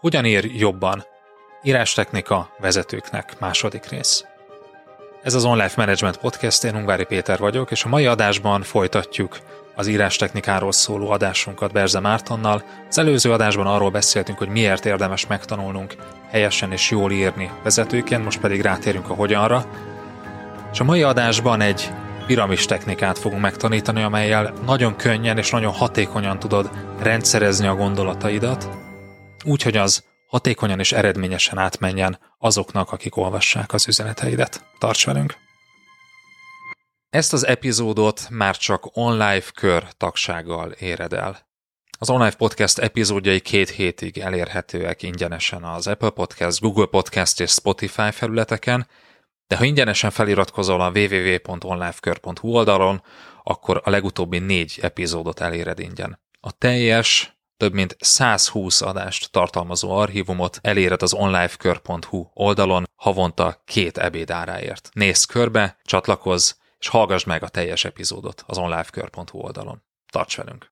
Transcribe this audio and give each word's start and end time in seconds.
Hogyan 0.00 0.24
ír 0.24 0.44
jobban? 0.44 1.04
Írástechnika 1.62 2.50
vezetőknek 2.58 3.38
második 3.38 3.88
rész. 3.88 4.24
Ez 5.22 5.34
az 5.34 5.44
Online 5.44 5.70
Management 5.76 6.16
Podcast, 6.16 6.64
én 6.64 6.74
Ungvári 6.74 7.04
Péter 7.04 7.38
vagyok, 7.38 7.70
és 7.70 7.84
a 7.84 7.88
mai 7.88 8.06
adásban 8.06 8.62
folytatjuk 8.62 9.38
az 9.74 9.86
írástechnikáról 9.86 10.72
szóló 10.72 11.10
adásunkat 11.10 11.72
Berze 11.72 12.00
Mártonnal. 12.00 12.62
Az 12.88 12.98
előző 12.98 13.32
adásban 13.32 13.66
arról 13.66 13.90
beszéltünk, 13.90 14.38
hogy 14.38 14.48
miért 14.48 14.86
érdemes 14.86 15.26
megtanulnunk 15.26 15.94
helyesen 16.30 16.72
és 16.72 16.90
jól 16.90 17.12
írni 17.12 17.50
vezetőként, 17.62 18.24
most 18.24 18.40
pedig 18.40 18.60
rátérünk 18.60 19.10
a 19.10 19.14
hogyanra. 19.14 19.64
És 20.72 20.80
a 20.80 20.84
mai 20.84 21.02
adásban 21.02 21.60
egy 21.60 21.90
piramis 22.26 22.64
technikát 22.64 23.18
fogunk 23.18 23.42
megtanítani, 23.42 24.02
amelyel 24.02 24.52
nagyon 24.66 24.96
könnyen 24.96 25.38
és 25.38 25.50
nagyon 25.50 25.72
hatékonyan 25.72 26.38
tudod 26.38 26.70
rendszerezni 27.02 27.66
a 27.66 27.74
gondolataidat, 27.74 28.79
úgy, 29.44 29.62
hogy 29.62 29.76
az 29.76 30.04
hatékonyan 30.26 30.78
és 30.78 30.92
eredményesen 30.92 31.58
átmenjen 31.58 32.18
azoknak, 32.38 32.92
akik 32.92 33.16
olvassák 33.16 33.72
az 33.72 33.88
üzeneteidet. 33.88 34.64
Tarts 34.78 35.06
velünk! 35.06 35.36
Ezt 37.10 37.32
az 37.32 37.46
epizódot 37.46 38.26
már 38.30 38.56
csak 38.56 38.96
online 38.96 39.42
kör 39.54 39.84
tagsággal 39.96 40.70
éred 40.70 41.12
el. 41.12 41.48
Az 41.98 42.10
online 42.10 42.34
podcast 42.34 42.78
epizódjai 42.78 43.40
két 43.40 43.70
hétig 43.70 44.18
elérhetőek 44.18 45.02
ingyenesen 45.02 45.64
az 45.64 45.86
Apple 45.86 46.10
Podcast, 46.10 46.60
Google 46.60 46.86
Podcast 46.86 47.40
és 47.40 47.50
Spotify 47.50 48.10
felületeken, 48.10 48.86
de 49.46 49.56
ha 49.56 49.64
ingyenesen 49.64 50.10
feliratkozol 50.10 50.80
a 50.80 50.90
www.onlifekör.hu 50.90 52.48
oldalon, 52.48 53.02
akkor 53.42 53.80
a 53.84 53.90
legutóbbi 53.90 54.38
négy 54.38 54.78
epizódot 54.82 55.40
eléred 55.40 55.78
ingyen. 55.78 56.20
A 56.40 56.52
teljes 56.52 57.39
több 57.60 57.72
mint 57.72 57.96
120 57.98 58.80
adást 58.80 59.30
tartalmazó 59.30 59.90
archívumot 59.90 60.58
eléred 60.62 61.02
az 61.02 61.14
onlifekör.hu 61.14 62.26
oldalon 62.34 62.88
havonta 62.96 63.62
két 63.64 63.98
ebédáráért. 63.98 64.90
Nézz 64.92 65.24
körbe, 65.24 65.76
csatlakozz, 65.84 66.52
és 66.78 66.88
hallgass 66.88 67.24
meg 67.24 67.42
a 67.42 67.48
teljes 67.48 67.84
epizódot 67.84 68.44
az 68.46 68.58
onlifekör.hu 68.58 69.38
oldalon. 69.38 69.82
Tarts 70.12 70.36
velünk! 70.36 70.68